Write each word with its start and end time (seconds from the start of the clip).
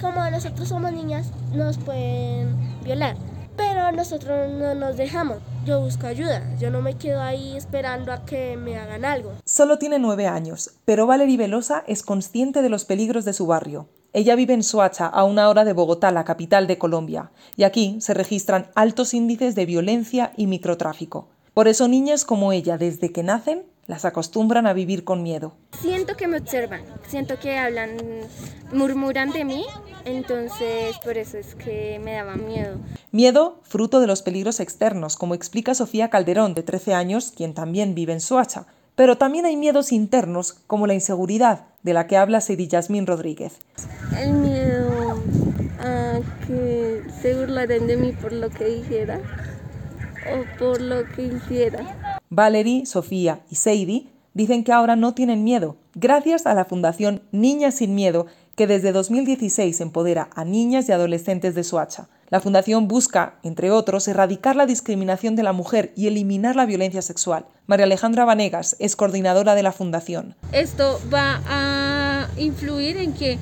como 0.00 0.28
nosotros 0.30 0.68
somos 0.68 0.92
niñas, 0.92 1.30
nos 1.52 1.78
pueden 1.78 2.56
violar. 2.82 3.16
Pero 3.56 3.92
nosotros 3.92 4.50
no 4.52 4.74
nos 4.74 4.96
dejamos. 4.96 5.38
Yo 5.66 5.80
busco 5.80 6.06
ayuda. 6.06 6.42
Yo 6.58 6.70
no 6.70 6.80
me 6.80 6.94
quedo 6.94 7.20
ahí 7.20 7.56
esperando 7.56 8.12
a 8.12 8.24
que 8.24 8.56
me 8.56 8.78
hagan 8.78 9.04
algo. 9.04 9.32
Solo 9.44 9.78
tiene 9.78 9.98
nueve 9.98 10.26
años, 10.26 10.72
pero 10.84 11.06
Valerie 11.06 11.36
Velosa 11.36 11.84
es 11.86 12.02
consciente 12.02 12.62
de 12.62 12.70
los 12.70 12.84
peligros 12.84 13.24
de 13.24 13.34
su 13.34 13.46
barrio. 13.46 13.88
Ella 14.12 14.34
vive 14.34 14.54
en 14.54 14.64
Soacha, 14.64 15.06
a 15.06 15.24
una 15.24 15.48
hora 15.48 15.64
de 15.64 15.72
Bogotá, 15.72 16.10
la 16.10 16.24
capital 16.24 16.66
de 16.66 16.78
Colombia, 16.78 17.30
y 17.56 17.62
aquí 17.62 17.98
se 18.00 18.14
registran 18.14 18.70
altos 18.74 19.14
índices 19.14 19.54
de 19.54 19.66
violencia 19.66 20.32
y 20.36 20.48
microtráfico. 20.48 21.28
Por 21.54 21.68
eso 21.68 21.86
niñas 21.86 22.24
como 22.24 22.52
ella, 22.52 22.76
desde 22.76 23.12
que 23.12 23.22
nacen, 23.22 23.64
las 23.90 24.04
acostumbran 24.04 24.68
a 24.68 24.72
vivir 24.72 25.02
con 25.02 25.24
miedo. 25.24 25.52
Siento 25.80 26.16
que 26.16 26.28
me 26.28 26.38
observan, 26.38 26.82
siento 27.08 27.40
que 27.40 27.58
hablan, 27.58 27.96
murmuran 28.72 29.32
de 29.32 29.44
mí, 29.44 29.66
entonces 30.04 30.96
por 31.04 31.18
eso 31.18 31.38
es 31.38 31.56
que 31.56 31.98
me 31.98 32.12
daba 32.12 32.36
miedo. 32.36 32.76
Miedo 33.10 33.58
fruto 33.64 33.98
de 33.98 34.06
los 34.06 34.22
peligros 34.22 34.60
externos, 34.60 35.16
como 35.16 35.34
explica 35.34 35.74
Sofía 35.74 36.08
Calderón, 36.08 36.54
de 36.54 36.62
13 36.62 36.94
años, 36.94 37.32
quien 37.36 37.52
también 37.52 37.96
vive 37.96 38.12
en 38.12 38.20
Soacha. 38.20 38.66
Pero 38.94 39.18
también 39.18 39.44
hay 39.44 39.56
miedos 39.56 39.90
internos, 39.90 40.52
como 40.68 40.86
la 40.86 40.94
inseguridad, 40.94 41.64
de 41.82 41.92
la 41.92 42.06
que 42.06 42.16
habla 42.16 42.40
Sidi 42.40 42.68
Yasmín 42.68 43.08
Rodríguez. 43.08 43.58
El 44.16 44.34
miedo 44.34 45.20
a 45.80 46.20
que 46.46 47.02
se 47.20 47.34
burlaren 47.34 47.88
de 47.88 47.96
mí 47.96 48.12
por 48.12 48.32
lo 48.32 48.50
que 48.50 48.66
dijera 48.66 49.20
o 50.32 50.58
por 50.60 50.80
lo 50.80 51.04
que 51.08 51.22
hiciera. 51.22 52.09
Valerie, 52.32 52.86
Sofía 52.86 53.40
y 53.50 53.56
Seidi 53.56 54.08
dicen 54.34 54.62
que 54.62 54.70
ahora 54.70 54.94
no 54.94 55.14
tienen 55.14 55.42
miedo, 55.42 55.76
gracias 55.96 56.46
a 56.46 56.54
la 56.54 56.64
Fundación 56.64 57.22
Niñas 57.32 57.74
sin 57.74 57.96
Miedo, 57.96 58.26
que 58.54 58.68
desde 58.68 58.92
2016 58.92 59.80
empodera 59.80 60.30
a 60.36 60.44
niñas 60.44 60.88
y 60.88 60.92
adolescentes 60.92 61.56
de 61.56 61.64
Soacha. 61.64 62.08
La 62.28 62.38
Fundación 62.38 62.86
busca, 62.86 63.40
entre 63.42 63.72
otros, 63.72 64.06
erradicar 64.06 64.54
la 64.54 64.66
discriminación 64.66 65.34
de 65.34 65.42
la 65.42 65.52
mujer 65.52 65.92
y 65.96 66.06
eliminar 66.06 66.54
la 66.54 66.66
violencia 66.66 67.02
sexual. 67.02 67.46
María 67.66 67.86
Alejandra 67.86 68.24
Vanegas 68.24 68.76
es 68.78 68.94
coordinadora 68.94 69.56
de 69.56 69.64
la 69.64 69.72
Fundación. 69.72 70.36
Esto 70.52 71.00
va 71.12 71.42
a 71.48 72.28
influir 72.36 72.96
en 72.98 73.12
que 73.12 73.38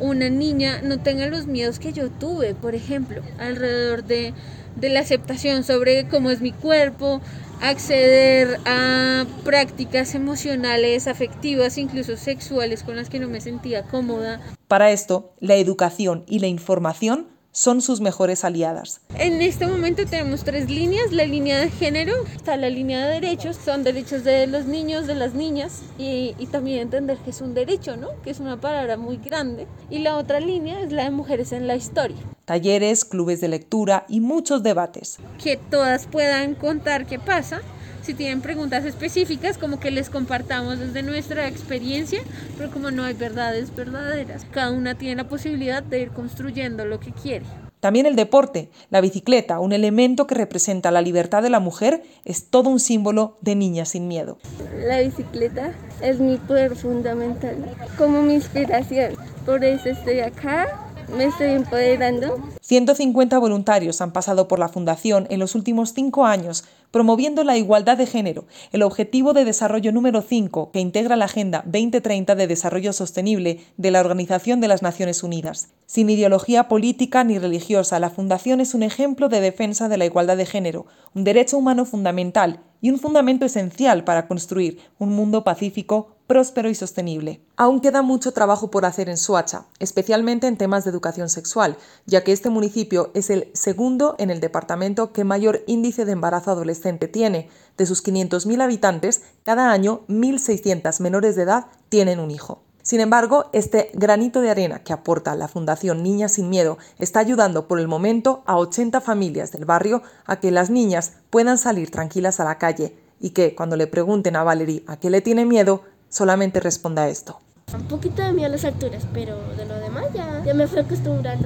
una 0.00 0.30
niña 0.30 0.80
no 0.82 0.98
tenga 0.98 1.26
los 1.26 1.46
miedos 1.46 1.78
que 1.78 1.92
yo 1.92 2.08
tuve, 2.08 2.54
por 2.54 2.74
ejemplo, 2.74 3.20
alrededor 3.38 4.04
de, 4.04 4.32
de 4.76 4.88
la 4.88 5.00
aceptación 5.00 5.62
sobre 5.62 6.08
cómo 6.08 6.30
es 6.30 6.40
mi 6.40 6.52
cuerpo, 6.52 7.20
acceder 7.60 8.58
a 8.66 9.24
prácticas 9.44 10.14
emocionales, 10.14 11.06
afectivas, 11.06 11.78
incluso 11.78 12.16
sexuales 12.16 12.82
con 12.82 12.96
las 12.96 13.10
que 13.10 13.18
no 13.18 13.28
me 13.28 13.40
sentía 13.40 13.84
cómoda. 13.84 14.40
Para 14.68 14.90
esto, 14.90 15.34
la 15.40 15.54
educación 15.54 16.24
y 16.26 16.38
la 16.38 16.46
información 16.46 17.33
son 17.54 17.80
sus 17.80 18.00
mejores 18.00 18.44
aliadas. 18.44 19.00
En 19.16 19.40
este 19.40 19.66
momento 19.66 20.04
tenemos 20.04 20.42
tres 20.42 20.68
líneas, 20.68 21.12
la 21.12 21.24
línea 21.24 21.60
de 21.60 21.70
género, 21.70 22.12
está 22.34 22.56
la 22.56 22.68
línea 22.68 23.06
de 23.06 23.20
derechos, 23.20 23.56
son 23.64 23.84
derechos 23.84 24.24
de 24.24 24.48
los 24.48 24.66
niños, 24.66 25.06
de 25.06 25.14
las 25.14 25.34
niñas 25.34 25.82
y, 25.96 26.34
y, 26.36 26.46
también 26.46 26.80
entender 26.80 27.16
que 27.18 27.30
es 27.30 27.40
un 27.40 27.54
derecho, 27.54 27.96
¿no? 27.96 28.08
que 28.22 28.30
es 28.30 28.40
una 28.40 28.60
palabra 28.60 28.96
muy 28.96 29.18
grande. 29.18 29.68
Y 29.88 30.00
la 30.00 30.16
otra 30.16 30.40
línea 30.40 30.80
es 30.80 30.90
la 30.90 31.04
de 31.04 31.10
mujeres 31.10 31.52
en 31.52 31.68
la 31.68 31.76
historia. 31.76 32.18
Talleres, 32.44 33.04
clubes 33.04 33.40
de 33.40 33.48
lectura 33.48 34.04
y 34.08 34.20
muchos 34.20 34.64
debates. 34.64 35.18
Que 35.42 35.56
todas 35.56 36.06
puedan 36.06 36.56
contar 36.56 37.06
qué 37.06 37.20
pasa 37.20 37.62
si 38.04 38.14
tienen 38.14 38.42
preguntas 38.42 38.84
específicas, 38.84 39.56
como 39.56 39.80
que 39.80 39.90
les 39.90 40.10
compartamos 40.10 40.78
desde 40.78 41.02
nuestra 41.02 41.48
experiencia, 41.48 42.20
pero 42.58 42.70
como 42.70 42.90
no 42.90 43.04
hay 43.04 43.14
verdades 43.14 43.74
verdaderas, 43.74 44.44
cada 44.50 44.70
una 44.70 44.94
tiene 44.94 45.16
la 45.16 45.28
posibilidad 45.28 45.82
de 45.82 46.02
ir 46.02 46.10
construyendo 46.10 46.84
lo 46.84 47.00
que 47.00 47.12
quiere. 47.12 47.46
También 47.80 48.06
el 48.06 48.16
deporte, 48.16 48.70
la 48.88 49.02
bicicleta, 49.02 49.60
un 49.60 49.72
elemento 49.72 50.26
que 50.26 50.34
representa 50.34 50.90
la 50.90 51.02
libertad 51.02 51.42
de 51.42 51.50
la 51.50 51.60
mujer, 51.60 52.02
es 52.24 52.48
todo 52.48 52.70
un 52.70 52.80
símbolo 52.80 53.36
de 53.42 53.54
niña 53.54 53.84
sin 53.84 54.08
miedo. 54.08 54.38
La 54.86 55.00
bicicleta 55.00 55.72
es 56.00 56.18
mi 56.18 56.36
poder 56.38 56.76
fundamental, 56.76 57.56
como 57.98 58.22
mi 58.22 58.34
inspiración. 58.34 59.12
Por 59.44 59.64
eso 59.64 59.90
estoy 59.90 60.20
acá 60.20 60.83
me 61.08 61.24
estoy 61.26 61.50
empoderando. 61.50 62.38
150 62.60 63.38
voluntarios 63.38 64.00
han 64.00 64.12
pasado 64.12 64.48
por 64.48 64.58
la 64.58 64.68
Fundación 64.68 65.26
en 65.30 65.40
los 65.40 65.54
últimos 65.54 65.92
cinco 65.92 66.24
años 66.24 66.64
promoviendo 66.94 67.42
la 67.42 67.56
igualdad 67.56 67.98
de 67.98 68.06
género, 68.06 68.44
el 68.70 68.84
objetivo 68.84 69.32
de 69.32 69.44
desarrollo 69.44 69.90
número 69.90 70.22
5 70.22 70.70
que 70.70 70.78
integra 70.78 71.16
la 71.16 71.24
Agenda 71.24 71.62
2030 71.64 72.36
de 72.36 72.46
Desarrollo 72.46 72.92
Sostenible 72.92 73.62
de 73.76 73.90
la 73.90 73.98
Organización 73.98 74.60
de 74.60 74.68
las 74.68 74.80
Naciones 74.80 75.24
Unidas. 75.24 75.70
Sin 75.86 76.08
ideología 76.08 76.68
política 76.68 77.24
ni 77.24 77.40
religiosa, 77.40 77.98
la 77.98 78.10
Fundación 78.10 78.60
es 78.60 78.74
un 78.74 78.84
ejemplo 78.84 79.28
de 79.28 79.40
defensa 79.40 79.88
de 79.88 79.96
la 79.96 80.04
igualdad 80.04 80.36
de 80.36 80.46
género, 80.46 80.86
un 81.14 81.24
derecho 81.24 81.58
humano 81.58 81.84
fundamental 81.84 82.60
y 82.80 82.90
un 82.90 83.00
fundamento 83.00 83.44
esencial 83.44 84.04
para 84.04 84.28
construir 84.28 84.78
un 84.98 85.10
mundo 85.10 85.42
pacífico, 85.42 86.13
próspero 86.26 86.68
y 86.68 86.74
sostenible. 86.74 87.40
Aún 87.56 87.80
queda 87.80 88.02
mucho 88.02 88.32
trabajo 88.32 88.70
por 88.70 88.84
hacer 88.84 89.08
en 89.08 89.16
Suacha, 89.16 89.66
especialmente 89.78 90.46
en 90.46 90.56
temas 90.56 90.84
de 90.84 90.90
educación 90.90 91.28
sexual, 91.28 91.76
ya 92.06 92.24
que 92.24 92.32
este 92.32 92.50
municipio 92.50 93.10
es 93.14 93.30
el 93.30 93.50
segundo 93.54 94.14
en 94.18 94.30
el 94.30 94.40
departamento 94.40 95.12
que 95.12 95.24
mayor 95.24 95.62
índice 95.66 96.04
de 96.04 96.12
embarazo 96.12 96.50
adolescente 96.50 97.08
tiene. 97.08 97.48
De 97.76 97.86
sus 97.86 98.04
500.000 98.04 98.62
habitantes, 98.62 99.22
cada 99.42 99.70
año 99.70 100.02
1.600 100.08 101.00
menores 101.00 101.36
de 101.36 101.42
edad 101.42 101.66
tienen 101.88 102.20
un 102.20 102.30
hijo. 102.30 102.62
Sin 102.84 103.00
embargo, 103.00 103.46
este 103.54 103.90
granito 103.94 104.42
de 104.42 104.50
arena 104.50 104.80
que 104.80 104.92
aporta 104.92 105.34
la 105.36 105.48
Fundación 105.48 106.02
Niñas 106.02 106.32
sin 106.32 106.50
Miedo 106.50 106.76
está 106.98 107.20
ayudando 107.20 107.66
por 107.66 107.80
el 107.80 107.88
momento 107.88 108.42
a 108.44 108.58
80 108.58 109.00
familias 109.00 109.52
del 109.52 109.64
barrio 109.64 110.02
a 110.26 110.38
que 110.38 110.50
las 110.50 110.68
niñas 110.68 111.14
puedan 111.30 111.56
salir 111.56 111.90
tranquilas 111.90 112.40
a 112.40 112.44
la 112.44 112.58
calle 112.58 112.94
y 113.20 113.30
que, 113.30 113.54
cuando 113.54 113.76
le 113.76 113.86
pregunten 113.86 114.36
a 114.36 114.44
Valerie 114.44 114.84
a 114.86 114.98
qué 114.98 115.08
le 115.08 115.22
tiene 115.22 115.46
miedo, 115.46 115.80
solamente 116.14 116.60
responda 116.60 117.08
esto. 117.08 117.40
Un 117.74 117.88
poquito 117.88 118.22
de 118.22 118.32
miedo 118.32 118.46
a 118.46 118.50
las 118.50 118.64
alturas, 118.64 119.04
pero 119.12 119.36
de 119.56 119.66
lo 119.66 119.74
demás 119.80 120.04
ya, 120.14 120.42
ya 120.44 120.54
me 120.54 120.68
fui 120.68 120.78
acostumbrando. 120.78 121.42